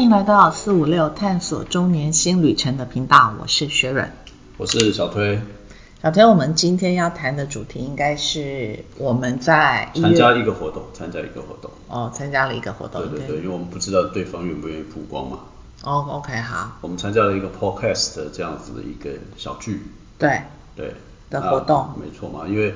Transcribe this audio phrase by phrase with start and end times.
[0.00, 4.10] 欢迎来到四五六探索中年新旅程的频道，我是雪软，
[4.56, 5.38] 我是小推。
[6.02, 11.70] 小推，我们今天要谈的主题应该是我们在参加一个活动，参加一个活动。
[11.88, 13.06] 哦，参加了一个活动。
[13.10, 15.40] 对对对，因为我们不知道对方愿不愿意曝光嘛。
[15.84, 16.78] 哦，OK，好。
[16.80, 19.82] 我们参加了一个 Podcast 这样子的一个小剧。
[20.16, 20.40] 对。
[20.74, 20.94] 对。
[21.28, 21.90] 的活动。
[22.00, 22.74] 没错嘛，因为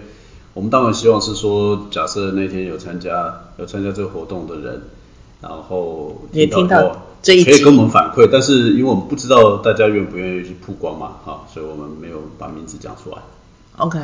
[0.53, 4.83] 我们当然希望是说，假设那天有参加有参加这个活动的人。
[5.49, 13.19] 然后也听到这一可以跟我们反馈，但是因为我们不知道大家愿不愿意去曝光嘛，哈，所以我们没有把名字讲出来。
[13.77, 13.99] OK，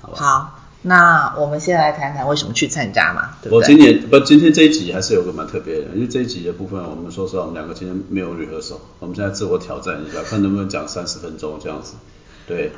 [0.00, 3.58] 好，那我们先来谈谈为什么去参加嘛，对不对？
[3.58, 11.94] 我今年不，今天这一集还是有个蛮特别的，因为这一集的部分，我们说实话，我们两个今天没有绿合手，我们现在自我挑战一下，看能不能讲三十分钟这样子，
[12.46, 12.72] 对，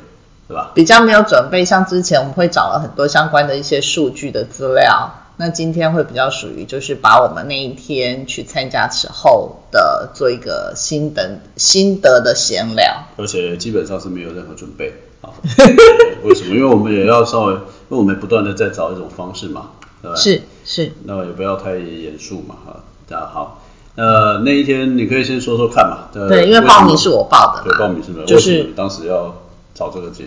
[0.48, 0.72] 是吧？
[0.74, 5.12] 比较没有准备，像之前我们会找了很多相关的一些数据的资料。
[5.40, 15.30] 那今天会比较属于，就是把我们那一天去参加之后的做一个心得心得的闲聊，而且基本上是没有任何准备啊。
[16.24, 16.56] 为什么？
[16.56, 19.70] 因为我们也要稍微，因为我们不断的在找一种方式嘛，
[20.02, 20.16] 对吧？
[20.16, 20.92] 是是。
[21.04, 22.80] 那也不要太严肃嘛，哈。
[23.08, 23.62] 大家好，
[23.94, 26.08] 呃，那一天你可以先说说看嘛。
[26.12, 29.32] 对，因为报名是我报的对，报名是没有，就是当时要
[29.72, 30.24] 找这个节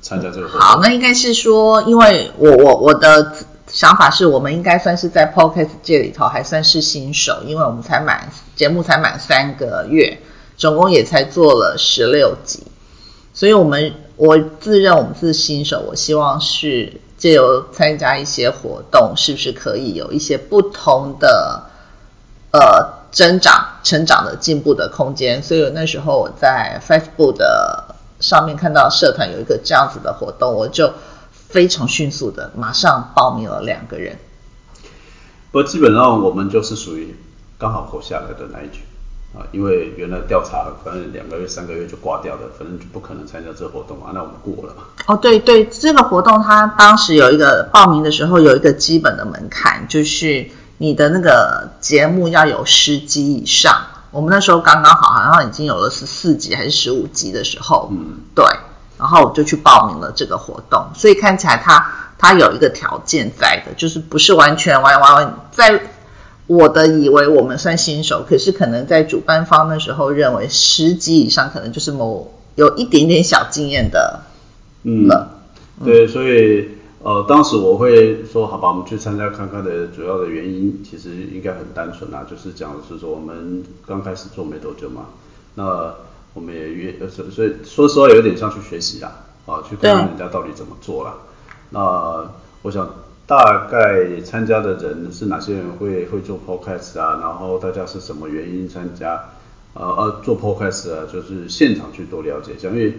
[0.00, 0.60] 参加这个活动。
[0.60, 3.32] 好，那应该是说，因为我我我的。
[3.72, 10.18] 想法是我们应该算是在 podcast 界里头还算是新手，因为我们才满节目才满三个月，
[10.58, 12.64] 总共也才做了十六集，
[13.32, 21.62] 所以我们我自认我们是新手，我希望是借由参加一些活动，是不是可以有一些不同的
[22.52, 25.42] 呃增长、成长的进步的空间？
[25.42, 30.92] 所以那时候我在 Facebook 的上面看到社团有一个这样子的活动，我就。
[31.52, 34.18] 非常迅速的，马上报名了两个人。
[35.52, 37.14] 不过基本上我们就是属于
[37.58, 38.82] 刚好活下来的那一群
[39.34, 44.82] 啊，因为原来调查反正两个月、三个月就挂掉了，反正就不可能参加这个活动啊，那我们过了嘛。
[45.06, 50.48] 哦，对对，这个活动它当时有一个报名的时候有一个基本的门槛，就是
[50.78, 53.78] 你的那个节目要有十集以上。
[54.10, 58.44] 我们那时候刚刚好，好像已经有了十四集还是十五集的时候，嗯，对。
[59.02, 61.84] 然后我就去报名了这个活动，所以看起来他
[62.16, 65.90] 他有一个条件在的，就是不是完全完完完在
[66.46, 74.20] 我的以为我们算新手，可是可能在主办方的时候认为十级以上可能就是某有一点点小经验的，
[74.84, 75.08] 嗯，
[75.84, 76.68] 对，所以
[77.02, 85.06] 呃当时我会说好吧，我们去参加看看的主要的原因其实应该很单纯啊，就是讲的是说我们刚开始做没多久嘛，
[85.56, 85.92] 那。
[86.34, 91.14] 我们也约，所所以说实话有点像去学习啦，啊，去看看人家到底怎么做啦。
[91.70, 92.30] 那
[92.62, 92.88] 我想
[93.26, 97.18] 大概参加的人是哪些人会会做 podcast 啊？
[97.20, 99.30] 然后大家是什么原因参加？
[99.74, 102.92] 呃呃，做 podcast 啊，就是现场去多了解一下，因为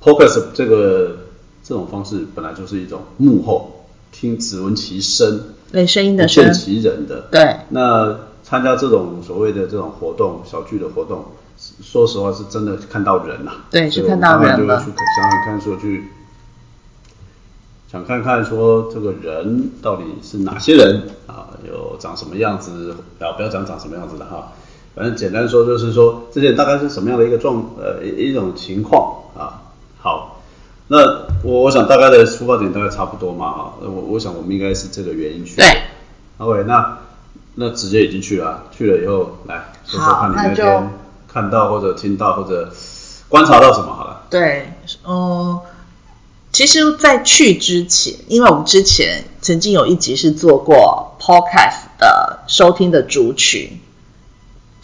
[0.00, 1.16] podcast 这个
[1.64, 5.40] 这种方式本来就是一种幕后听只闻其声，
[5.72, 7.22] 对声音的声，不见其人的。
[7.32, 7.56] 对。
[7.70, 11.24] 那参加这种所谓的这种活动，小聚的活动。
[11.56, 13.52] 说实话，是真的看到人呐。
[13.70, 14.78] 对，是看到人了。
[14.78, 16.04] 就去想想看，说去
[17.90, 21.50] 想看看说这个人到底是哪些人啊？
[21.66, 22.96] 有长什么样子？
[23.20, 24.52] 啊，不要讲长什么样子的哈，
[24.94, 29.62] 反正简单说就是说这些大概是什么样的一个状呃一种情况啊。
[30.00, 30.42] 好，
[30.88, 30.98] 那
[31.42, 33.74] 我我想大概的出发点大概差不多嘛哈。
[33.80, 35.56] 我我想我们应该是这个原因去。
[35.56, 35.66] 对。
[36.38, 36.98] OK，那
[37.54, 40.90] 那直接已经去了，去了以后来说说看你那天。
[41.34, 42.72] 看到或者听到或者
[43.28, 44.22] 观察到什么好了？
[44.30, 44.72] 对，
[45.04, 45.58] 嗯，
[46.52, 53.80] 其实，在去之前，因为我们之前曾经有一集是做过 podcast 的收听的主群。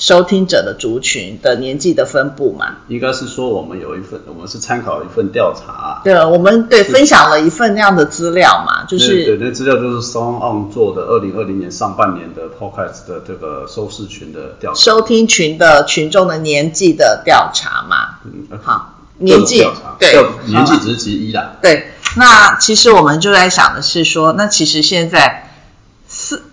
[0.01, 6.01] 收听者的族群的年纪的分布嘛，应该是说我们有一份，我们是参考一份调查。
[6.03, 18.21] 对，我们对分享了一份那样的资料嘛，就是对，那资料就是 Song On 做的二零二零年上半年的 Podcast 的这个收视群的调查，收听群的群众的年纪的调查嘛。
[18.25, 19.63] 嗯，好，年纪
[19.99, 20.17] 对，
[20.47, 21.57] 年纪只是其一啦。
[21.61, 25.47] 对，那其实我们就在想的是说，那其实现在。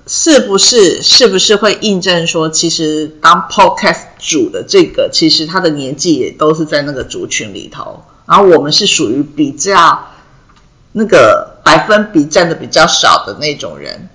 [0.08, 10.08] 是不是是不是会印证说，其实当 podcast 主的这个，其实他的年纪也都是在那个族群里头，然后我们是属于比较
[10.94, 14.08] 那个百分比占的比较少的那种人。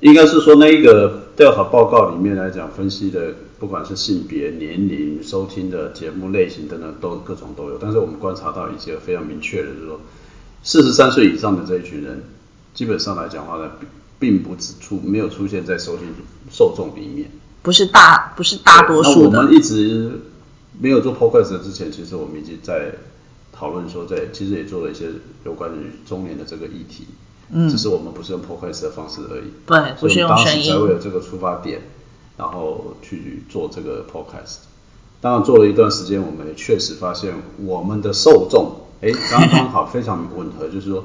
[0.00, 7.78] 应该是说那一个调查报告里面来讲分析的，不管是性别、年龄、收听的节目类型等等，都各种都有。
[7.78, 10.00] 但是我们观察到一些非常明确的，就是说
[10.64, 12.24] 四十三岁以上的这一群人，
[12.74, 13.70] 基本上来讲话呢。
[14.20, 16.06] 并不只出没有出现在收听
[16.52, 17.28] 受众里面，
[17.62, 19.30] 不是大不是大多数的。
[19.30, 20.20] 那我们一直
[20.78, 22.92] 没有做 podcast 之前，其实我们已经在
[23.52, 25.08] 讨论说，在其实也做了一些
[25.44, 27.06] 有关于中年的这个议题。
[27.52, 29.50] 嗯，只是我们不是用 podcast 的方式而已。
[29.66, 30.70] 对，不是用声音。
[30.70, 31.80] 才会有这个出发点，
[32.36, 34.58] 然后去做这个 podcast。
[35.20, 41.04] 当然做了一段时间，我们也确实发现我们的受众，哎，刚刚好非常吻合，就是说，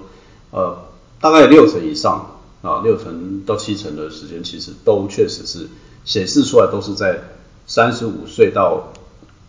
[0.52, 0.78] 呃，
[1.20, 2.35] 大概六成以上
[2.66, 5.70] 啊，六成到七成的时间，其实都确实是
[6.04, 7.22] 显示出来都是在
[7.68, 8.92] 三十五岁到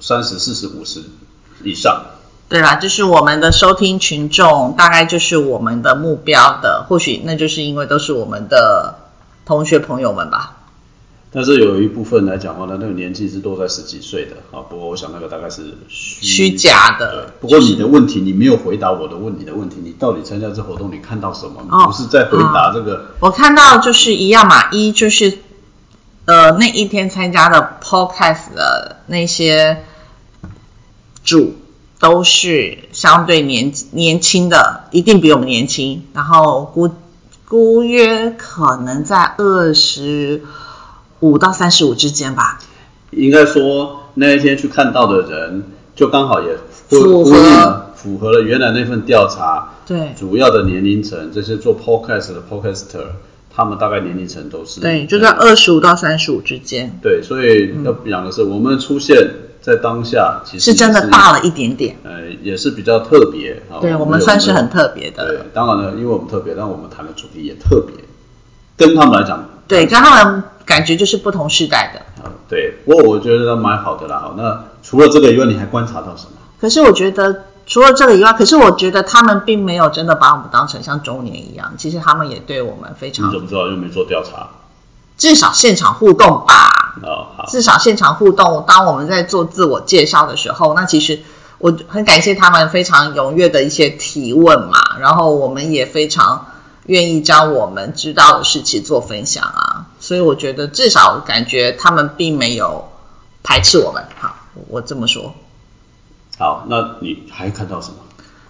[0.01, 1.03] 三十四十五十
[1.65, 2.05] 以上。
[2.49, 8.95] 对啦，就是我们的收听群众，大概就是我们的目标的，或许那就是因为都是我们的
[9.45, 10.56] 同学朋友们吧。
[11.37, 14.65] 但是有一部分来讲的话呢，那个年纪是都在十几岁的啊。
[14.71, 17.31] 不过我想那个大概是虚假的。
[17.43, 21.61] 不过你的问题，你没有回答我的问你的问题，你到底参加这活动你看到什么？
[21.85, 23.11] 不是在回答这个。
[23.21, 25.37] 我看到就是一样嘛，一就是
[26.25, 29.85] 呃那一天参加的 podcast 的那些
[31.23, 31.57] 主。
[31.99, 36.05] 都是相对年年轻的，一定比我们年轻。
[36.13, 36.91] 然后估
[37.49, 40.43] 估约可能在二十
[41.31, 42.59] 五到三十五之间吧。
[43.11, 45.65] 应该说那一天去看到的人，
[45.95, 49.75] 就刚好也符合符合了原来那份调查。
[49.87, 53.05] 对，主要的年龄层，这些做 podcast 的 podcaster，
[53.55, 56.99] 他们大概年龄层都是对，就在二十五到三十五之间。
[57.03, 59.29] 对，所以要讲的是，我们出现。
[59.63, 63.61] 在当下，其实是真的大了一点点，呃，也是比较特别。
[63.81, 65.27] 对我们算是很特别的。
[65.27, 67.97] 对，当然了，因为我们特别，但我们谈的主题也特别，
[68.77, 72.01] 跟他们来讲，对，跟他们感觉就是不同时代的。
[72.23, 74.31] 啊，对，不过我觉得蛮好的啦。
[74.37, 76.33] 那除了这个以外，你还观察到什么？
[76.61, 83.29] 可是我觉得除了这个以外，可是我觉得他们并没有真的把我们当成像中年一样，其实他们也对我们非常。
[83.29, 83.69] 你怎么知道？
[83.69, 84.49] 又没做调查。
[85.17, 86.95] 至少现场互动吧。
[87.03, 87.47] 哦，好。
[87.49, 91.21] 至少现场互动，当我们在做自我介绍的时候，那其实
[91.59, 94.99] 我很感谢他们非常踊跃的一些提问嘛。
[95.01, 96.47] 然后我们也非常
[96.87, 99.87] 愿意将我们知道的事情做分享啊。
[100.07, 102.89] 所以我觉得至少感觉他们并没有
[103.43, 104.05] 排斥我们。
[104.21, 104.37] 好，
[104.69, 105.35] 我这么说。
[106.39, 107.97] 好，那你还看到什么？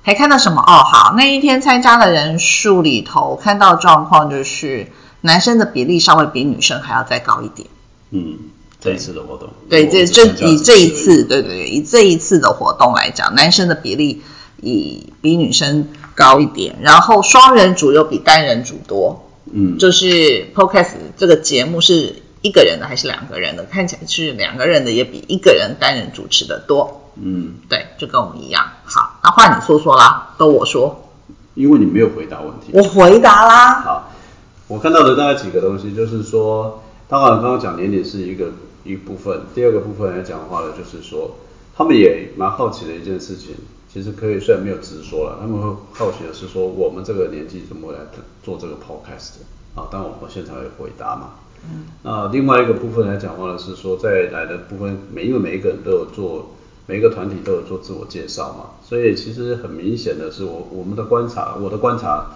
[0.03, 0.61] 还看到什么？
[0.61, 4.89] 哦，好，那一天参加的人数里头看到状况就是。
[5.23, 7.67] 男生的比例稍微比女生还要再高一点。
[8.11, 8.39] 嗯，
[8.81, 9.49] 这一次的活动。
[9.69, 14.23] 对，这这以这一次，对对对，以这一次的活动来讲，男生的比例
[14.61, 19.26] 以比女生高一点，然后双人组又比单人组多。
[19.53, 23.65] 嗯，就是 Podcast 这个节目是一个人的还是两个人的？
[23.65, 27.11] 看起来是两个人的，也比一个人单人主持的多。
[27.21, 28.65] 嗯，对，就跟我们一样。
[28.85, 31.03] 好，那换你说说啦，都我说。
[31.55, 32.71] 因为你没有回答问题。
[32.73, 33.81] 我回答啦。
[33.81, 34.13] 好。
[34.69, 38.51] 我看到的大概几个东西，就是说，当然刚刚讲年龄是一个
[38.85, 41.37] 一部分，第二个部分来讲的话呢，就是说，
[41.77, 43.55] 他们也蛮好奇的一件事情，
[43.97, 48.01] 其实可以虽然没有直说了，他们会好奇的是说，我们这个年纪怎么来
[48.43, 49.37] 做这个 podcast
[49.75, 49.89] 啊？
[49.91, 51.31] 当然我们现场有回答嘛。
[51.65, 51.87] 嗯。
[52.03, 56.51] 那另外一个部分来讲的话呢，是说在来的部分，每因为每一个人都有做，
[56.85, 62.33] 每一个团体都有做自我介绍嘛，所以其实很明显的是，我我们的观察，我的观察。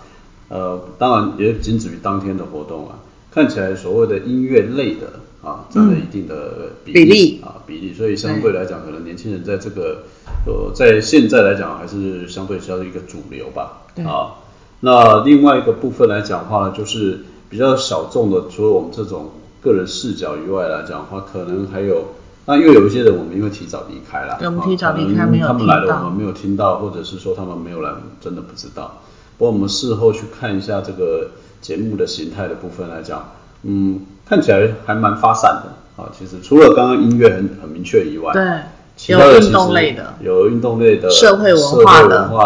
[0.48, 2.98] 呃，当然也仅止于当天的活动啊。
[3.32, 10.02] 看起来所谓的音乐类的啊，占了一定的比例啊比例，所以相对来讲，可能年轻人在这个
[10.46, 13.82] 呃在现在来讲还是相对是一个主流吧。
[14.04, 14.42] 啊，
[14.80, 19.30] 那另外一个部分来讲的话呢，就是比较小众的，除了我们这种
[19.62, 22.08] 个人视角以外来讲的话，可能还有，
[22.46, 29.02] 那因为有一些人我们因为提早离开了，对，我们提早离开没有他们来了我们没有听到，或者是说他们没有来，真的不知道。
[29.38, 31.30] 不过我们事后去看一下这个
[31.60, 36.02] 节目的形态的部分来讲，嗯，看起来还蛮发散的。
[36.02, 36.10] 啊。
[36.16, 42.02] 其实除了刚刚音乐很很明确以外，对，有运动类的，有运动类的，社会文化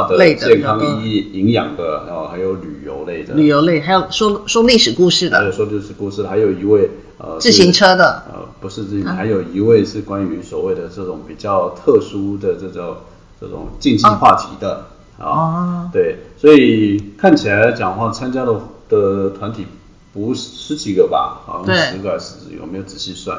[0.08, 12.96] 的类的，健康意义、营养的，然后还有旅游类的，旅游类，还有说说历史故事的，还有说历史故事，还有一位呃自行车的，呃不是自行车，还有一位是关于所谓的这种比较特殊的这种
[13.40, 14.86] 这种竞技话题的。
[15.16, 18.52] 啊，对，所以看起来讲话，参加的
[18.94, 19.66] 的团体
[20.12, 23.38] 不十几个吧，好像十个还是十几个，没有仔细算。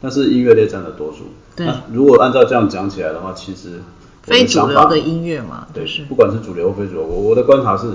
[0.00, 1.26] 但是音乐类占了多数。
[1.56, 3.80] 对，如果按照这样讲起来的话，其实
[4.22, 7.88] 非主流的音乐嘛，对，是不管是主流或非主流，我我的观察是，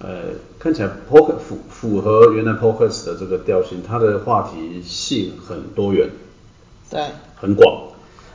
[0.00, 6.10] 呃，看起来 p o k e r 符符合原来 podcast 的这个调性，它的话题性很多元，
[6.90, 7.88] 对，很广。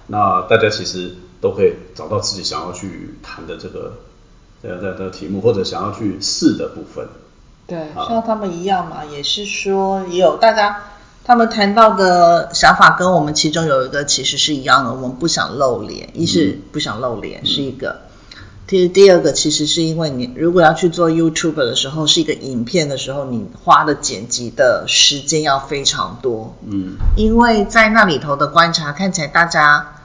[0.07, 1.15] 那大家其实。
[1.41, 3.93] 都可以找到自己想要去谈的这个
[4.61, 7.07] 这样的题目，或者想要去试的部分。
[7.69, 10.83] 对，像他们一样嘛，也是说也有大家
[11.23, 18.01] 他们谈到的想法跟我们其中有一个其实是一样的，我们不想露脸，一是不想露脸是一个，
[18.67, 29.95] 其实第二个其实是因为你如果要去做 YouTube 的时候，是一个影片的时候，你花的剪辑的时间要非常多，嗯，因为在那里头的观察看起来大家，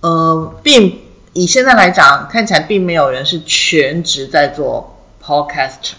[0.00, 1.00] 呃，并
[1.32, 5.94] 以现在来讲，看起来并没有人是全职在做 Podcast。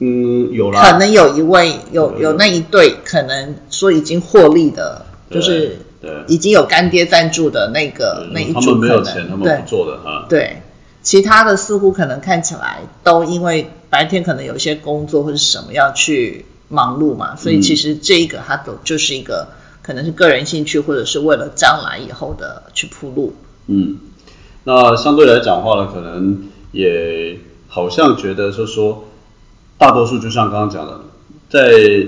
[0.00, 6.10] 嗯，有啦，可能有一位有有那一对，可能说已经获利的，就是对。
[6.28, 9.56] 已经有干爹赞助的那个那一他们没组可能有钱，他们对。
[9.56, 10.26] 不做的哈。
[10.28, 10.62] 对，
[11.02, 19.48] 其他的似乎可能看起来都因为白天可能有一些工作或者什么要去忙碌嘛，所以嗯其实这一个它都就是一个
[19.82, 23.34] 可能是个人兴趣，或者是为了将来以后的去铺路。
[23.66, 23.98] 嗯，
[24.62, 29.04] 那相对来讲的话呢，可能也好像觉得就是说，
[29.78, 31.00] 大多数就像刚刚讲的，
[31.48, 32.06] 在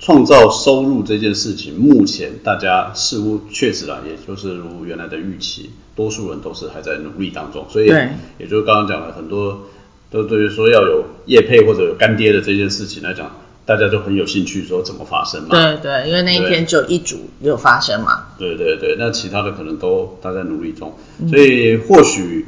[0.00, 9.68] 创造收入这件事情，目前大家似乎确实啊，也就是如原来的预期，多数人都是还在努力当中，所以对也就是刚刚讲的很多
[10.10, 13.30] 都对于说要有业配或者有干爹的这件事情来讲，
[13.64, 15.50] 大家就很有兴趣说怎么发生嘛。
[15.50, 18.26] 对对，因为那一天只有一组有发生嘛。
[18.36, 22.44] 对对对，那其他的可能都大家努力中，嗯所以或许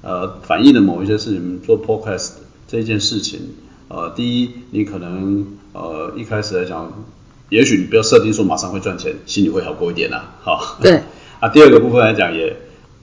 [0.00, 2.30] 呃反映了某一些事情，做 podcast
[2.66, 3.40] 这件事情，
[3.88, 7.04] 呃，第一你可能呃一开始来讲，
[7.50, 10.78] 也许你不要设定说马上会赚钱，心里会好过一点啦，好。
[10.80, 11.02] 对。
[11.40, 12.56] 啊，第二个部分来讲，也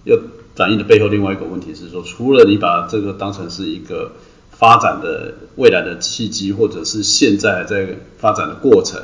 [0.04, 0.20] 又
[0.56, 4.14] 反映的背后另外一个问题是说，除了你把这个当成是一个
[4.50, 9.00] 发展的未来的契机，或者是现在在发展的过程，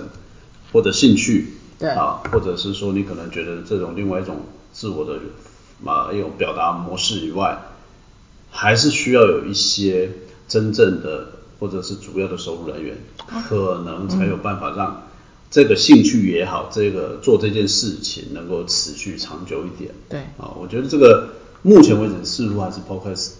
[0.71, 4.37] 或者兴趣，对啊，或者是说你可能觉得这种另外一种
[4.71, 5.19] 自我的
[5.83, 7.59] 嘛一种表达模式以外，
[8.49, 10.09] 还是需要有一些
[10.47, 11.27] 真正的
[11.59, 12.97] 或者是主要的收入来源，
[13.47, 15.07] 可能才有办法让
[15.49, 19.91] 这个兴趣也好，这个做这件事情能够持续长久一点。
[20.09, 23.31] 对啊，我觉得这个目前为止似乎还是 podcast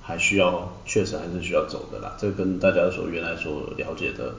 [0.00, 2.16] 还需要，确实还是需要走的啦。
[2.18, 4.34] 这跟大家所原来所了解的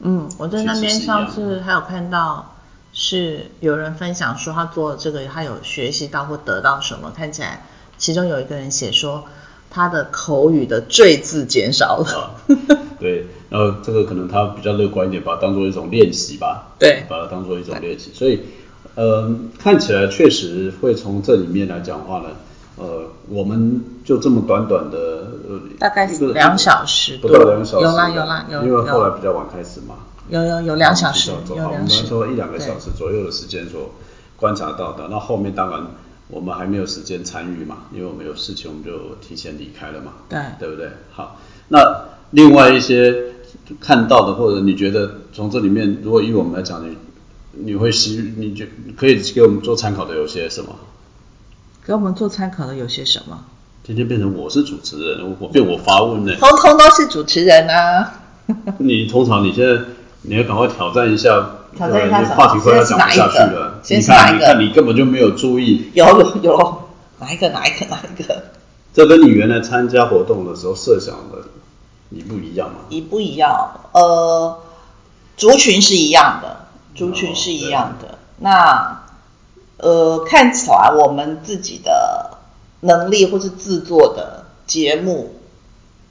[0.00, 2.54] 嗯，我在那边上次还有看到
[2.92, 7.66] 是有人分享说他做这个，他有学习到或得到什么，看起来
[7.96, 9.24] 其中有一个人写说
[9.70, 12.06] 他的口语的赘字减少了。
[12.06, 12.56] 啊，
[12.98, 17.04] 对，然后这个可能他比较乐观一点，把它当做一种练习吧，对。
[17.08, 18.40] 把它当做一种练习，所以，
[18.94, 22.28] 呃，看起来确实会从这里面来讲话呢，
[22.76, 24.98] 呃，我们就这么短短的，
[25.48, 29.96] 呃，大概是两小时不到两小时，有啦有啦有因为后来比较晚开始嘛，
[30.28, 33.92] 有有有两小时我们，说一两个小时左右的时间所
[34.36, 35.08] 观察到的。
[35.10, 35.86] 那后面当然
[36.28, 40.90] 我们还没有时间参与嘛，因为我们有事情，我们就提前离开了嘛，对对不对？
[41.10, 43.14] 好，那另外一些
[43.80, 46.96] 看到的，或者你觉得从这里面，如果以我们来讲，你
[47.52, 48.66] 你会希，你就
[48.96, 50.76] 可以给我们做参考的有些什么？
[51.86, 53.44] 给我们做参考的有些什么？
[53.82, 56.34] 今天变成我是主持人，我我变我发问呢。
[56.36, 58.20] 通通都是主持人啊。
[58.76, 59.82] 你通常你现在
[60.22, 61.30] 你要赶快挑战一下，
[61.74, 63.67] 挑战一下话题快要讲不下去了。
[63.88, 66.82] 你看，先是哪一个你看，你根本就没有注意，有有有，
[67.18, 68.42] 哪一个哪一个哪一个？
[68.94, 71.48] 这跟你原来参加活动的时候设想的
[72.08, 72.76] 你不一样吗？
[72.88, 73.80] 一不一样？
[73.92, 74.58] 呃，
[75.36, 78.18] 族群是一样的，族群是一样的。
[78.38, 79.02] 那
[79.76, 82.38] 呃，看起来我们自己的
[82.80, 85.34] 能力或是制作的节目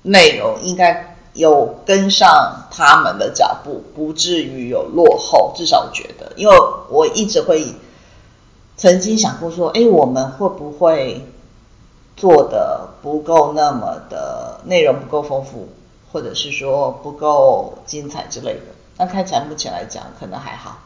[0.03, 5.51] 内容应该有跟上他们的脚步，不至于有落后。
[5.55, 6.55] 至少我觉得，因为
[6.89, 7.65] 我一直会
[8.75, 11.25] 曾经想过说，哎，我们会不会
[12.15, 15.69] 做的不够那么的内容不够丰富，
[16.12, 18.62] 或者是说不够精彩之类的。
[19.00, 20.77] 那看起来目前来讲，可能还好。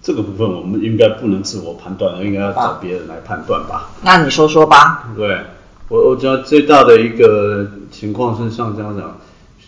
[0.00, 3.90] 这个部分我们应该不能自我判断，应该要找别人来判断吧？
[4.02, 5.08] 那你说说吧。
[5.16, 5.40] 对，
[5.88, 9.18] 我我觉得最大的一个情况是像这样讲，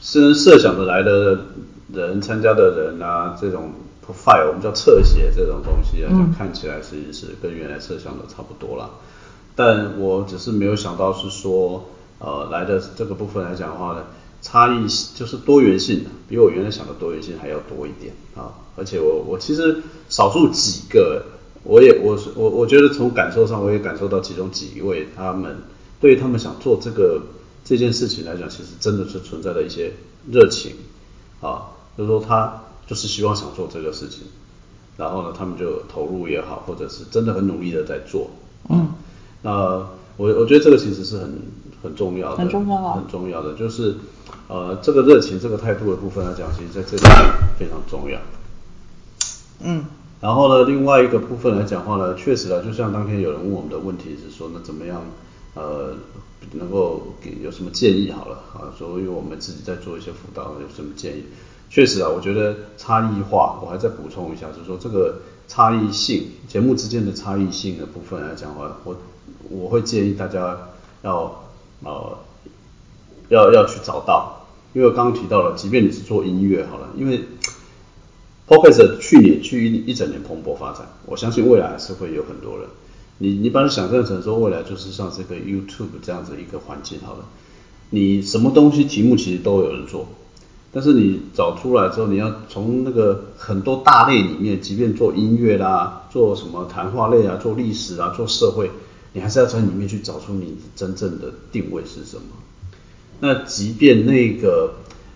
[0.08, 1.36] 是设想的来的
[1.92, 3.72] 人、参加的人啊，这种
[4.06, 8.88] profile 我们叫侧写这种东西来讲，嗯看起来其实是跟原来设想的差不多啦。
[9.56, 11.88] 但我只是没有想到是说，
[12.20, 14.04] 呃，来的这个部分来讲的话呢，
[14.40, 14.86] 差异
[15.16, 18.54] 就是多元性，比我原来想的多元性还要多一点啊。
[18.76, 21.24] 而且我我其实少数几个，
[21.64, 25.56] 我也我是我我觉得从感受上，我也感受到其中几位他们
[26.00, 27.20] 对于他们想做这个
[27.66, 29.92] 这件事情来讲，其实真的是存在的一些
[30.30, 30.76] 热情
[31.40, 34.22] 啊，就是说他就是希望想做这个事情，
[34.96, 38.30] 然后呢，他们就投入也好，或者是真的很努力的在做。
[38.68, 38.94] 嗯，
[39.42, 39.52] 那
[40.16, 41.42] 我我觉得这个其实是很
[41.82, 43.96] 很重要的，很重要啊很重要的，就是
[44.46, 47.02] 呃这个热情、这个态度的部分来讲，其实在这里
[47.58, 48.20] 非常重要。
[49.60, 49.84] 嗯，
[50.20, 55.02] 然后呢，另外一个部分来讲话呢，确实啊，就像当天有人问我们的问题是说，那怎么样
[55.56, 55.96] 呃
[56.52, 58.70] 能够给有什么建议好了啊？
[58.78, 61.24] 所以我们自己在做一些辅导，有什么建议？
[61.68, 68.96] 确实啊，我觉得差异化，我还再补充一下，就是说这个差异性节目之间的差异性的部分来讲的话，我
[69.50, 70.56] 我会建议大家
[71.02, 71.50] 要
[71.82, 72.18] 呃
[73.28, 77.24] 要要去找到，因为我刚刚提到了，即便你是做音乐好了，因为
[78.46, 82.68] Podcast 去年去一一整年蓬勃发展，我相信未来还是会有很多人。
[83.18, 87.24] 你你把它想象成说未来就是像这个 YouTube 这样子一个环境好了，
[87.90, 90.06] 你什么东西题目其实都有人做，
[90.72, 98.70] 但是你找出来之后，你要从那个很多大类里面，即便做音乐啦，做什么谈话类啊，做历史啊，做社会，
[99.12, 102.22] 你还是要从里面去找出你真正的定位是什么。
[103.20, 104.74] 那即便那个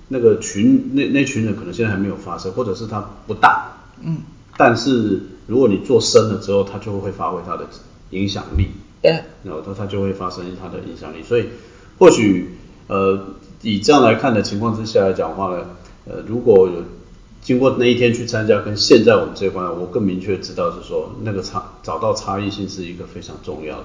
[0.09, 4.23] 那个群那那群人可能现在还没有发生，或者是他不大，嗯，
[4.57, 7.67] 但是如果你做深了之后，他就会发挥他的
[8.11, 8.69] 影响力，
[9.03, 9.11] 对，
[9.45, 11.23] 然后他他就会发生它的影响力。
[11.23, 11.47] 所以
[11.99, 12.57] 或许
[12.89, 13.27] 呃
[13.63, 15.67] 以这样来看的情况之下来讲话呢，
[16.07, 16.83] 呃如果有
[17.43, 23.85] 经过那一天去参加，跟现在我们这一关，我更明确知道是说那个差找到差异性是一个非常重要的。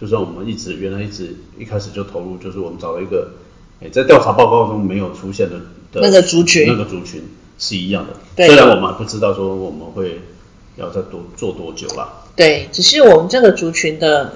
[0.00, 3.32] 就算我们一直原来一直一开始就投入，就是我们找了一个，
[3.80, 5.56] 诶，在调查报告中没有出现的
[5.90, 7.24] 的那个族群那个族群
[7.58, 8.12] 是一样的。
[8.36, 10.20] 对虽然我们还不知道说我们会
[10.76, 12.17] 要再多做多久啦。
[12.38, 14.30] 对，只是我们这个族群的，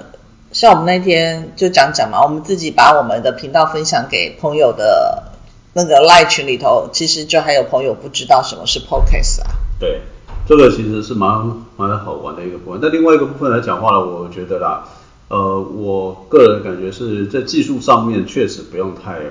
[0.51, 5.31] 像我们那天就讲讲嘛，我们自己把我们的频道分享给朋友的
[5.71, 9.55] 那个赖群里头，其实就还有朋友不知道什么是 Podcast 啊。
[9.79, 10.01] 对，
[10.45, 12.79] 这个其实是蛮蛮好玩的一个部分。
[12.81, 14.83] 但另外一个部分来讲话呢，我觉得啦，
[15.29, 19.21] 呃，我个人感觉是在技术上面确实不用太，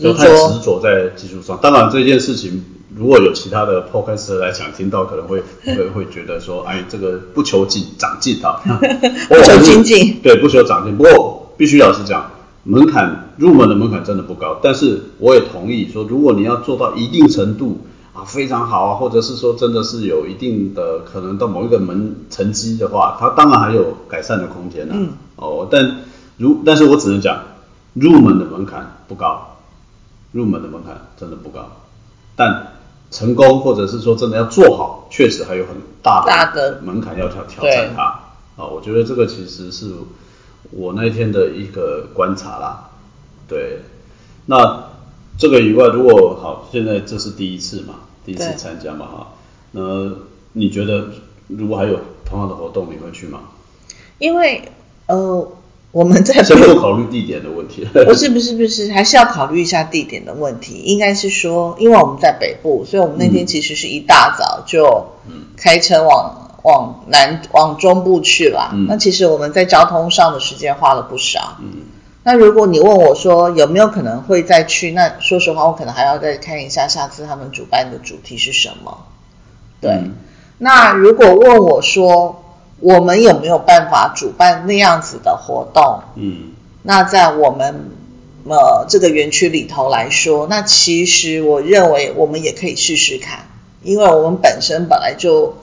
[0.00, 1.58] 不要太执着在技术上。
[1.62, 2.64] 当然这件事情，
[2.96, 8.60] 如果有其他的 podcast 来讲，听到可能会 会会觉得说，哎，这个不求进长进啊，
[9.28, 10.20] 不求精进。
[10.22, 10.96] 对，不求长进。
[10.96, 12.30] 不过必须老实讲，
[12.64, 17.80] 门槛入门的门槛真的不高，但是我也同意说，如果你要做到一定程度
[18.14, 25.08] 啊，非常好啊，或者是说真的是有一定的可能到某一个门成绩的话，它当然还有改善的空间呢、嗯。
[25.36, 26.02] 哦，但
[26.36, 27.38] 如但是我只能讲，
[27.94, 29.51] 入门的门槛不高，
[30.32, 31.70] 入门的门槛真的不高，
[32.34, 32.72] 但
[33.10, 38.02] 成功或者是说真的要做好，确实还有很大的门槛要挑挑战它。
[38.56, 39.92] 啊，我觉得这个其实是
[40.70, 42.90] 我那天的一个观察啦。
[43.48, 43.80] 对，
[44.46, 44.84] 那
[45.38, 49.32] 这个以外，如果好，现在这是第一次嘛，第一次参加嘛哈，
[49.72, 49.80] 那
[50.52, 51.08] 你觉得
[51.48, 53.40] 如果还有同样的活动，你会去吗？
[54.18, 54.70] 因为
[55.06, 55.48] 呃，
[55.92, 57.84] 我们在先不考虑地点的问题。
[57.92, 60.74] 不是不是不是，还是要考虑一下地点的问题。
[60.84, 65.06] 应该是说，因为我们在北部，所以我们那天嗯其实是一大早就
[65.56, 68.70] 开车往往南往中部去了。
[68.72, 71.58] 嗯那其实我们在交通上的时间花了不少。
[71.60, 71.82] 嗯
[72.24, 79.06] 那如果你问我说有没有可能会再去，那说实话，我可能还要再看一下下次他们主办的主题是什么。
[79.80, 80.14] 对，嗯
[80.58, 82.41] 那如果问我说
[82.82, 86.02] 我们有没有办法主办那样子的活动？
[86.16, 86.50] 嗯。
[86.82, 87.90] 那在我们
[88.44, 93.46] 呃这个园区里头来说，那其实我认为我们也可以试试看，
[93.82, 95.54] 因为我们本身本来就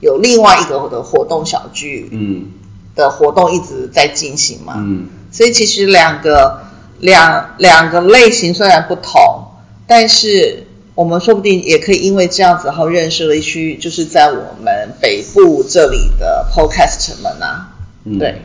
[0.00, 2.52] 有另外一个的活动小聚嗯。
[2.94, 5.08] 的活动一直在进行嘛，嗯。
[5.32, 6.60] 所以其实两个
[6.98, 9.46] 两两个类型虽然不同，
[9.86, 18.42] 但是我们说不定也可以因为这样子，然后认识了一区，就是在我们北部这里的 podcast 们啊，嗯，对。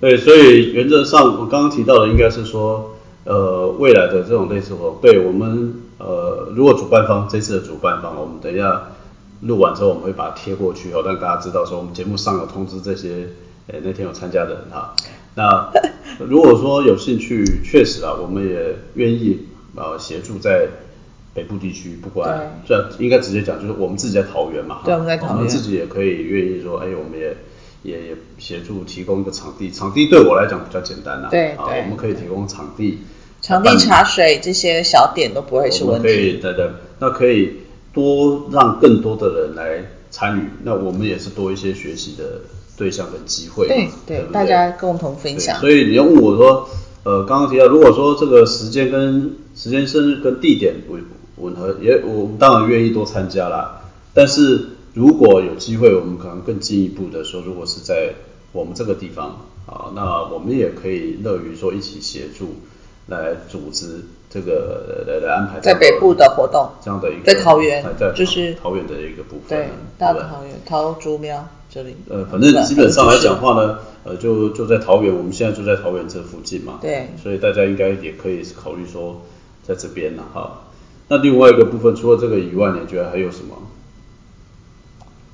[0.00, 8.88] 对，所以原则上我刚刚提到的应该是说，呃，未来的这种类似活动，对我们呃，如果主办方这次的主办方，我们等一下
[9.40, 13.28] 录完之后，我们会把它贴过去哦，让大家知道说我们节目上有通知这些，
[13.68, 14.94] 呃，那天有参加的人哈。
[15.36, 15.70] 那
[16.18, 20.68] 如果说有兴趣，确实啊，我们也愿意呃协助在
[21.34, 25.34] 北部地区，不管这应该直接讲，就是我们自己在桃园嘛，对我们在桃园。
[25.34, 27.36] 我们自己也可以愿意说，哎，我们也
[27.82, 33.00] 也也协助提供一个场地，场地对我来讲比较简单啦，啊，对啊我们可以提供场地，
[33.42, 36.38] 场地、茶水这些小点都不会是问题。
[36.40, 36.70] 对对，
[37.00, 37.54] 那可以
[37.92, 42.42] 多让更多的人来参与，那我们也是多一些学习的
[42.76, 43.74] 对象跟机会嘛，
[44.06, 45.58] 对对对，大家共同分享。
[45.58, 46.68] 所以你要问我说，
[47.02, 51.02] 呃，刚刚提到，如果说这个时间跟时间是跟地点吻
[51.36, 53.82] 吻合，也我们当然愿意多参加啦。
[54.12, 58.14] 但是如果有机会，我们可能更进一步的说，如果是在
[58.52, 62.54] 我们这个地方啊，那我们也可以乐于说一起协助，
[63.08, 69.68] 来组织这个来来安排在北部的活动，这样的一个在桃园在就是桃园的一个部分，对，
[69.98, 71.96] 大桃园桃竹苗这里。
[72.08, 79.22] 呃，反正基本上来讲话呢，呃，就就在桃园，我们现在就在桃园这附近嘛，对，所以大家应该也可以考虑说
[79.64, 80.60] 在这边了哈。
[81.08, 83.56] 那另外一个部分，除了这个以外，你觉得还有什么？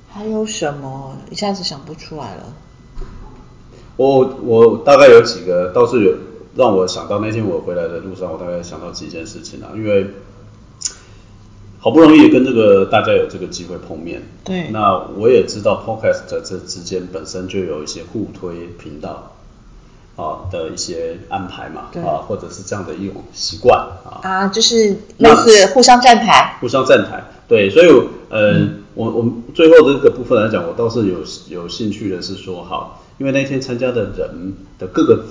[0.09, 1.17] 还有什么？
[1.29, 2.53] 一下子想不出来了。
[3.95, 6.13] 我我大概有几个，倒是有
[6.55, 10.07] 让我想到那天我回来的路上，我大概想到几件事情啊，因为
[11.79, 19.35] 好不容易跟这个大家有这个机会碰面，对，那我也知道 Podcast 这之间本身就有一些互推频道
[20.15, 27.87] 啊的一些安排嘛，啊，或者是这样的一种习惯啊，啊，就是类似互相站台，互相站台，对，所以
[28.29, 31.19] 呃，我我们最后这个部分来讲，我倒是有
[31.49, 32.97] 有兴趣的是说，好。
[33.17, 35.23] 因为那天参加的人的各个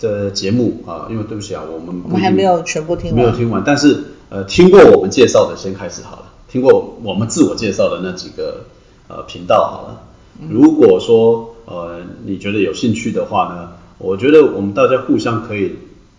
[0.00, 8.64] 的节目啊，因为对不起啊，我们我们还没有全部听完，没有听完，但是呃，听过我们介绍的先开始好了，听过我们自我介绍的那几个
[9.08, 10.02] 呃频道好了。
[10.48, 15.76] 如果说呃你觉得有兴趣的话呢，我觉得我们大家互相可以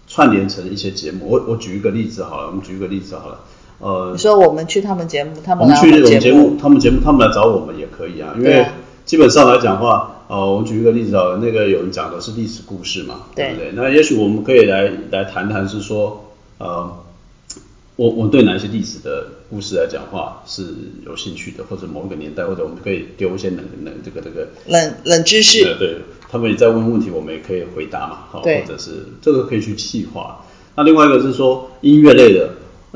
[0.07, 1.27] 串联成一些节目。
[1.27, 3.39] 我我举一个例子好了，我们举一个例子好了，
[3.79, 8.65] 呃，你说我们去他们节目，他们我们去我们节目，他们节目他们来找我们也可以啊，因为
[9.05, 10.13] 基本上来讲话。
[10.29, 13.71] 呃，我们举一个例子啊，那个有人讲的是历史故事嘛，对不对？
[13.75, 16.97] 那也许我们可以来来谈谈，是说，呃，
[17.97, 20.63] 我我对哪一些历史的故事来讲话是
[21.05, 25.97] 有兴趣的，或者某一个年代，或者我们可以丢一些冷冷这个这个冷冷知识，对，
[26.29, 30.45] 他们也在问问题，我们也可以回答嘛，好，或者是这个可以去细化。
[30.75, 32.49] 那另外一个是说音乐类的。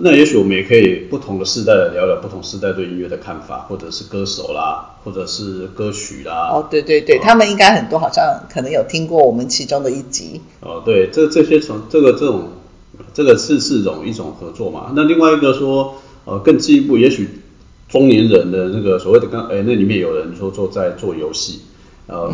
[0.03, 6.49] 那也许我们也可以不同的世代来聊聊不同世代对音乐的看法，或者是歌手啦，或者是歌曲啦。
[6.49, 10.41] 哦，对对对，他们应该很多，好像可能有听过我们其中的一集。
[10.61, 12.47] 哦，对，这这些从这个这种
[13.13, 14.91] 这个是是种一种合作嘛。
[14.95, 17.27] 那另外一个说，呃，更进一步，也许
[17.89, 21.61] 中年人的那个所谓的刚，哎，那里面有人说做在做游戏，
[22.07, 22.31] 呃，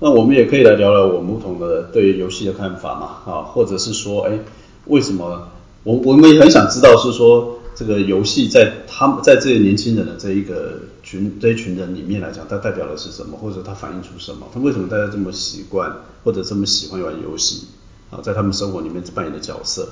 [0.00, 4.38] 那我们也可以来聊聊我们不同的对游戏的看法嘛，啊，或者是说，哎，
[4.86, 5.48] 为什么？
[5.82, 14.46] 我我们也很想知道，是说这个游戏在他们在这些年轻人的这一个群这一群人里面来讲，它代表的是什么，或者它反映出什么？
[14.52, 15.90] 他为什么大家这么习惯
[16.22, 17.66] 或者这么喜欢玩游戏
[18.10, 18.20] 啊？
[18.22, 19.88] 在他们生活里面扮演的角色。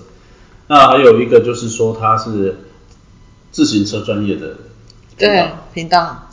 [0.66, 2.58] 那还有一个就是说，他是
[3.50, 4.56] 自行车专业的
[5.16, 6.27] 对频道。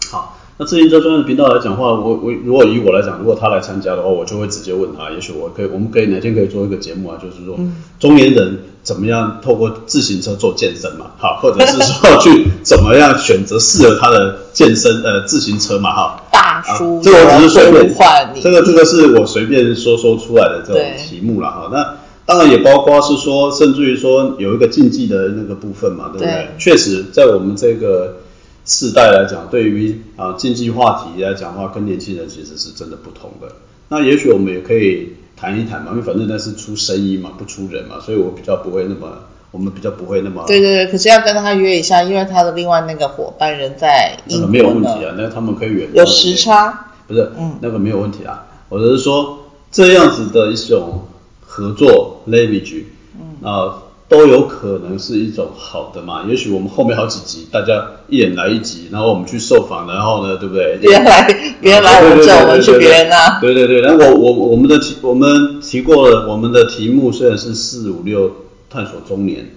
[0.57, 0.63] 好。
[0.63, 7.57] 那自行车专业频道来讲话，我我如果以我来讲，如果他来参加的话，我就会直接问他，也许我可以，我们可以哪天可以做一个节目啊，就是说
[7.99, 16.21] 中年人怎么样透过自行车做健身嘛，好，或者是说 去怎么样选择适合他的健身呃自行车嘛，哈。
[16.31, 17.93] 大叔，这个只是随便，
[18.41, 21.69] 这个这个是我随便说说出来的这种题目了哈。
[21.71, 26.47] 那当然也包括是说，甚至于说有一个竞技的那个部分嘛，对不对？
[26.57, 28.19] 确实，在我们这个。
[28.65, 33.47] 世代来讲，对于啊竞技话题来讲的话，跟年轻人其实是真的不同的。
[33.89, 39.19] 那也许我们也可以谈一谈嘛，因为反正那是出声音嘛，不出人嘛，所以我比较不会那么，
[39.51, 40.43] 我们比较不会那么。
[40.47, 45.87] 对对对，可是要跟他约一下，因为他的另外那个伙伴人在英国没有问题啊，那他们可以远。
[45.93, 46.87] 有时差。
[47.07, 48.47] 不是，嗯，那个没有问题啊。
[48.69, 49.37] 我只是说
[49.71, 51.03] 这样子的一种
[51.39, 52.81] 合作 leverage，
[53.13, 53.83] 嗯啊。
[54.07, 56.25] 都有可能是一种好的嘛？
[56.29, 60.77] 也许我们后面好几集，大家一人来一集，然后我们去受访，然后呢，对不对？
[60.79, 61.27] 别人来，
[61.59, 63.39] 别人来，我们叫我们去别人那。
[63.39, 68.31] 对对对，然后我我我们的题，我们提过了，我们的题目虽然是四五六
[68.69, 69.55] 探索中年，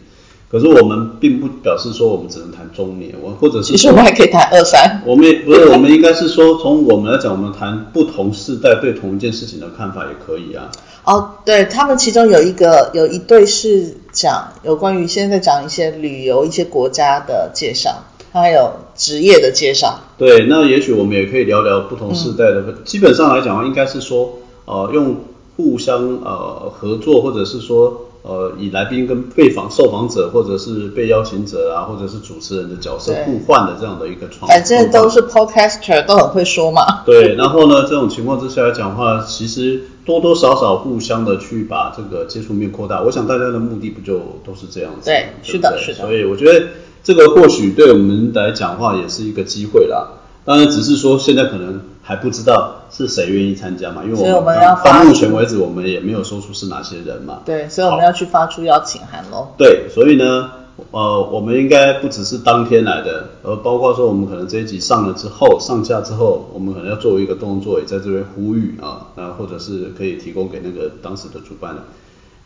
[0.50, 5.02] 可是我们并不表示说我们只能谈中年，我或者是其实我们还可以谈二三。
[5.04, 10.70] 我们不是，我们应该是说从我们来讲，我们谈不同世代对同一件事情的看法也可以啊。
[11.04, 19.98] 哦，对他们其中有一个有一对是讲有关于现在讲一些旅游一些国家的介绍，他还有职业的介绍。
[20.18, 22.62] 对，那也许我们也可以聊聊不同时代的。
[22.84, 25.16] 基本上来讲应该是说，呃，用
[25.56, 28.02] 互相呃合作，或者是说。
[28.20, 37.04] 呃，以来宾跟被访受访者，或者是被邀请者啊，或者是主持人的角色互换的这样的一个创，反正都是 podcaster，都很会说嘛。
[37.06, 43.02] 对，然后呢，这种情况之下来讲话，其实多多少少互相的去把这个接触面扩大。
[43.02, 45.10] 我想大家的目的不就都是这样子？
[45.10, 45.98] 对，是的，是的。
[45.98, 46.66] 所以我觉得
[47.04, 50.08] 这个或许对我们来讲话也是一个机会啦。
[50.46, 57.40] 当然，只是说现在可能还不知道是谁愿意参加嘛，因为我们到目前为止我们也没有说出是哪些人嘛。
[57.44, 59.48] 对，所以我们要去发出邀请函喽。
[59.58, 60.50] 对，所以呢，
[60.92, 71.82] 呃，我们应该不只是当天来的，而包括说我们可能这一集上了之后，上架之后，我们可能要作为一个动作，也在这边呼吁啊，那或者是可以提供给那个当时的主办人，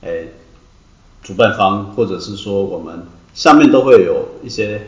[0.00, 0.28] 哎，
[1.22, 3.02] 主办方或者是说我们
[3.34, 4.80] 下面都会有一些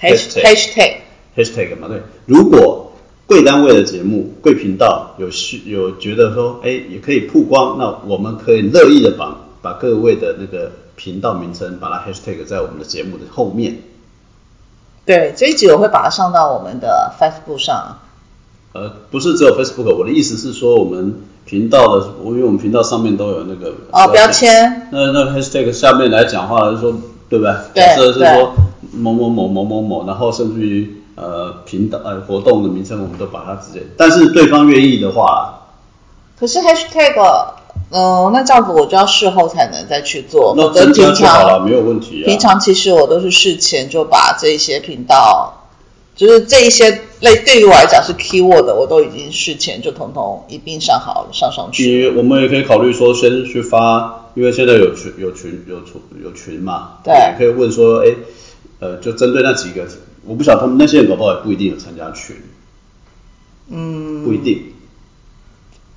[0.00, 0.96] hashtag
[1.36, 2.92] hashtag 嘛，对，如果
[3.26, 13.82] 贵单位的节目、贵频道有需有觉得说，哎，也可以曝光，那我们可以乐意的把把各位的那个频道名称把它 hashtag 在我们的节目的后面。
[15.04, 17.98] 对，这一集我会把它上到我们的 Facebook 上。
[18.72, 24.88] 呃，不是只有 Facebook，我的意思是说，我们频道的，因为我们频道上面都有那个哦标签。
[24.90, 26.92] 那那 hashtag 下面来讲话，就说
[27.28, 27.54] 对不对？
[27.74, 27.84] 对。
[27.84, 28.54] 假设是说
[28.92, 33.82] 某某某某某某，然后甚至于呃频道呃活动的名称，我们都把它直接。
[33.96, 35.68] 但是对方愿意的话，
[36.38, 37.54] 可是 hashtag。
[37.88, 42.24] 嗯，那这样子我就要事后才能再去做，否则平常没有问题。
[42.24, 45.68] 平常其实我都是事前就把这些频道，
[46.16, 52.08] 就是这一些类对于我来讲是 keyword，我都已经事前就统统一并上好了，上上去。
[52.08, 55.94] 我们也可以考虑说先去发，因为现在有群有群有群
[56.24, 58.12] 有群嘛，对，可以问说，哎，
[58.80, 59.86] 呃，就针对那几个，
[60.24, 62.34] 我不晓得他们那些人搞不好也不一定有参加群，
[63.70, 64.72] 嗯，不一定。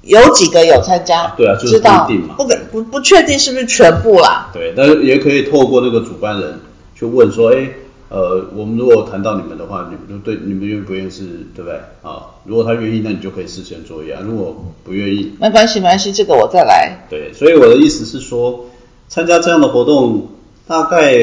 [0.09, 4.49] 有几个有参加，对啊，就是不一定嘛，不不不确定是不是全部啦。
[4.51, 6.59] 对，但是也可以透过那个主办人
[6.95, 7.69] 去问说，哎，
[8.09, 11.21] 呃，我们如果谈到你们的话，你们对你们愿不愿意是，
[11.55, 11.75] 对不对？
[12.01, 14.21] 啊，如果他愿意，那你就可以事先作业啊。
[14.25, 17.05] 如果不愿意，没关系，没关系，这个我再来。
[17.07, 18.65] 对，所以我的意思是说，
[19.07, 20.27] 参加这样的活动，
[20.67, 21.13] 大概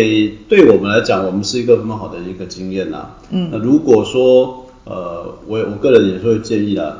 [0.48, 3.10] 对我们来讲，我们是一个很好的一个经验呐。
[3.30, 6.98] 嗯，那如果说，呃，我我个人也是会建议啊。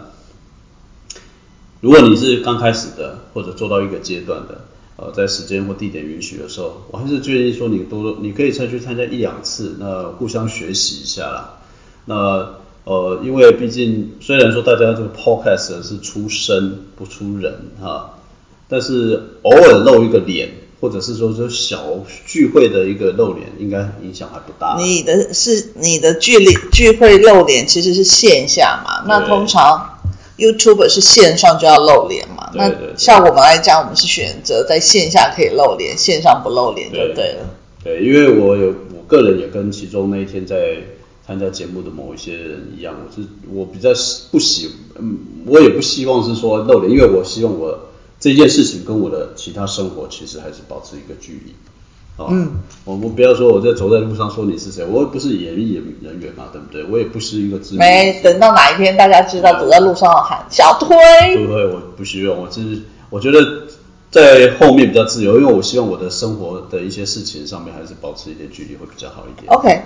[1.86, 4.62] 如果你是刚开始的，或者做到一个阶段的，
[4.96, 11.60] 呃，在时间或地点允许的时候，我还是建议说你多，你可以再去参加一两次，那互相学习一下啦。
[12.06, 18.18] 那呃，因为毕竟虽然说大家这个 podcast 是出声不出人哈，
[18.68, 20.48] 但是偶尔露一个脸，
[20.80, 24.76] 或者是说就小聚会的一个露脸，应该影响还不大。
[24.80, 29.04] 你的是你的聚力聚会露脸其实是线下嘛？
[29.06, 29.92] 那通常。
[30.36, 32.50] YouTube 是线上就要露脸嘛？
[32.54, 37.46] 那像我们来讲，我们是选择在线下可以露脸，线上不露脸就对了。
[37.82, 40.76] 对，因为我有我个人也跟其中那一天在
[41.26, 43.90] 参加节目的某一些人一样，我是我比较
[44.30, 47.88] 不喜，嗯，我也不希望是说露脸，因为我希望我
[48.20, 51.54] 这件事情跟我的其他生活其实还是保持一个距离。
[52.18, 52.50] 嗯，
[52.86, 56.82] 我们不要说我在走在路上说你是谁，我也不是演艺人员嘛，对不对？
[56.90, 57.78] 我也不是一个知名。
[57.80, 60.88] 没等到哪一天大家知道走在路上喊小推。
[61.36, 63.64] 不会，我不希望，我是我觉得
[64.10, 69.52] 在后面比较自由，因为我希望我的生活的一些事情上面还是保持一点距离会比较好一点。
[69.52, 69.82] OK，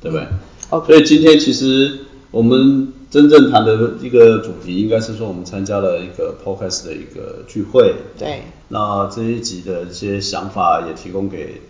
[0.00, 0.26] 对不对
[0.70, 0.86] ？OK。
[0.86, 1.98] 所以今天其实
[2.30, 7.94] 我们真正谈的一个主题，应该是说我们参加了一个 Podcast 的一个聚会。
[8.18, 8.44] 对。
[8.68, 11.60] 那这一集的一些想法也提供给。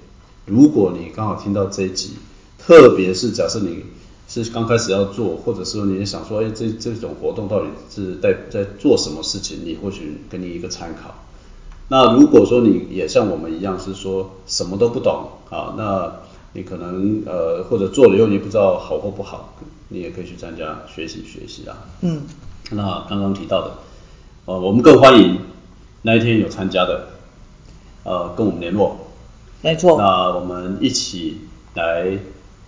[0.47, 2.11] 如果你刚好听到这一集，
[2.59, 3.85] 特别是假设你
[4.29, 9.59] 是刚开始要做，或者是你也想说，哎，这这种活动到底是在在做什么事情？
[9.65, 11.15] 你或许给你一个参考。
[11.89, 16.13] 那如果说你也像我们一样是说什么都不懂啊，那
[16.53, 19.55] 你可能呃或者做了以后你不知道好或不好，
[19.89, 21.77] 你也可以去参加学习学习啊。
[22.03, 22.23] 嗯。
[22.71, 23.73] 那刚刚提到的，
[24.47, 25.39] 呃，我们更欢迎
[26.01, 27.09] 那一天有参加的，
[28.05, 28.97] 呃，跟我们联络。
[29.65, 31.41] 没错，那我们一起
[31.73, 32.19] 来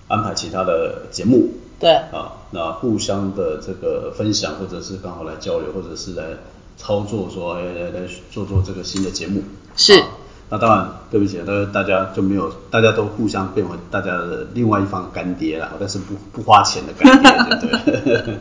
[0.09, 6.25] 安排其他的节目，对，啊，那互相的这个分享，或者是刚好来交流，或者是来
[6.79, 9.43] 操作，说哎来来做做这个新的节目，
[9.77, 10.03] 是，
[10.49, 17.31] 那当然对不起，那大家就没有，大家都互相变为大家的另外一方干爹了，但是不不花钱的干爹，
[17.61, 18.35] 对不对？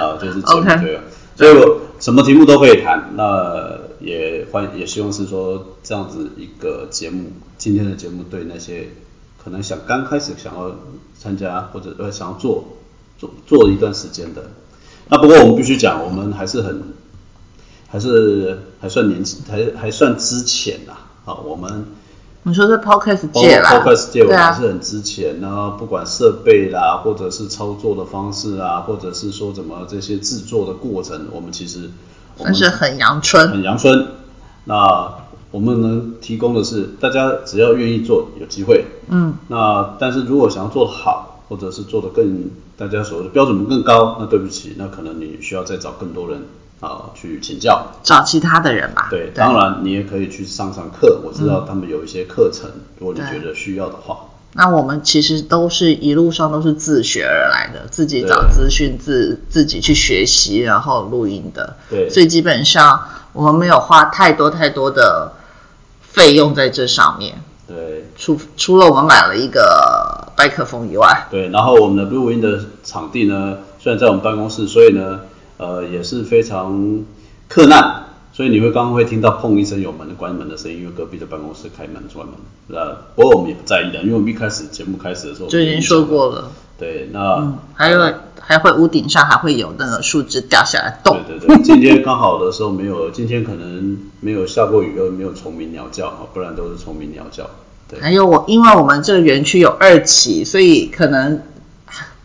[0.00, 0.98] 啊，就是节目对，
[1.36, 7.32] 所以我什么题目都可以谈，那也欢也希望是说这样子一个节目。
[7.56, 8.90] 今天的节目对那些
[9.42, 10.76] 可能想刚开始想要
[11.18, 12.64] 参加或者呃想要做
[13.18, 14.50] 做做一段时间的，
[15.08, 16.82] 那不过我们必须讲，我们还是很
[17.88, 20.92] 还是还算年轻，还还算之前呐。
[21.24, 21.86] 好，我们
[22.44, 31.90] 你说是 podcast 界啦，podcast 界我们还是很之前，然后不管设备啦，或者是操作的方式啊，或者是说怎么这些制作的过程，我们其实
[32.38, 34.06] 算是很阳春，很阳春。
[34.64, 35.14] 那
[35.50, 38.84] 我们能提供的是，大家只要愿意做，有机会。
[39.08, 39.34] 嗯。
[39.48, 46.42] 那但是如果想要做得好，或者是做得更大家所谓的标准更高，那对不起，那可能你需要再找更多人
[46.80, 47.86] 啊去请教。
[48.02, 49.08] 找其他的人吧。
[49.10, 54.20] 对，当然你也可以去上上课，我知道他们有一些课程，如果你觉得需要的话。
[54.58, 61.76] 那我们其实都是一路上都是自学而来的，自己找资讯，自自己去学习，然后录音的。
[61.88, 62.10] 对。
[62.10, 65.32] 所以基本上我们没有花太多太多的。
[66.10, 75.20] 费用在这上面，对除除了我们买了一个麦克风以外，对，然后我们的录音的场地呢，虽然在我们办公室，所以呢，
[75.58, 77.04] 呃，也是非常
[77.48, 78.06] 困难，
[78.38, 82.36] 所以你会刚刚会听到砰一声有门关门的声音，因为隔壁的办公室开门关门。
[82.68, 86.52] 呃，不过我们也不在意的，因为我们一开始节目开始的时候就已经说过了。
[86.78, 88.00] 对，那嗯，还有
[88.38, 91.18] 还会屋顶上还会有那个树枝掉下来动。
[91.26, 97.50] 对对对，今天刚好的时候没有，今天可能没有下过雨，又没有虫鸣鸟叫啊，不然都是虫鸣鸟叫。
[97.90, 101.42] 对，还有我，因为我们这个园区有二期，所以可能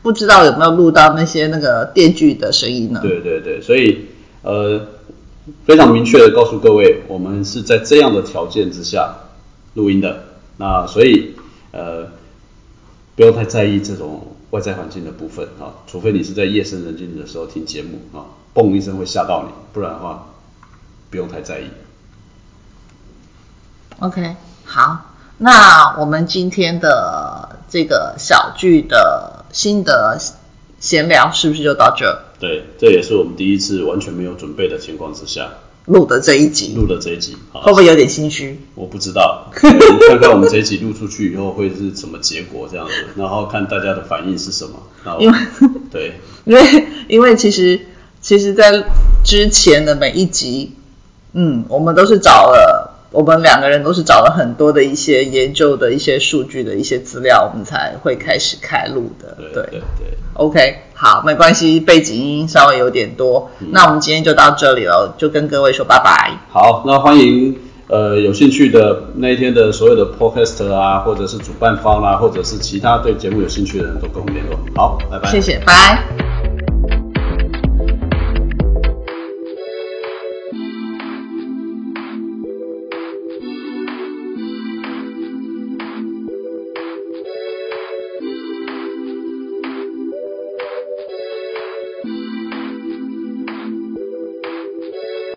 [0.03, 2.99] 不知道有没有录到那些那个电锯的声音呢？
[3.01, 4.09] 对对对，所以
[4.43, 4.79] 呃，
[5.65, 9.15] 非常明确的告诉各位，我们是在这样的条件之下
[9.73, 10.23] 录音的，
[10.57, 11.35] 那所以
[11.71, 12.07] 呃，
[13.15, 14.27] 不要太在意这种。
[14.53, 20.27] 外在环境的部分啊，除非你是在夜深人静的时候听节目啊，嘣一声会吓到你，不然的话
[21.09, 21.63] 不用太在意。
[23.97, 25.05] OK，好，
[25.39, 30.19] 那我们今天的这个小剧的心得
[30.83, 32.25] 闲聊是不是就到这？
[32.41, 35.49] 对，这也是我们第一次完全没有准备的情况之下。
[35.85, 38.59] 录的这一集，录的这一集，会不会有点心虚？
[38.75, 39.77] 我不知道，看
[40.19, 45.17] 看我们这一集录出去以后会是什么结果这样子，然后看大家的反应是什么。
[45.19, 45.37] 因为
[45.89, 47.79] 对， 因为因为其实
[48.21, 48.83] 其实，在
[49.23, 50.73] 之前的每一集，
[51.31, 59.37] 嗯，我们都是找了，我们两个人都是找了很多的一些研究的一些数据的一些资料，我们才会开始开录的。
[59.53, 60.77] 对对对，OK。
[60.95, 63.51] 好，没关系，背景音稍微有点多。
[63.71, 66.39] 那我们今天就到这里了，就跟各位说拜拜。
[66.49, 67.55] 好，那欢迎
[67.87, 74.57] 呃有兴趣的那一天的所有的 podcast 啊，或者是主办方啊，或者是其他对节目有兴趣的人都跟我们联络。
[74.75, 75.29] 好，拜拜。
[75.29, 76.42] 谢谢，拜。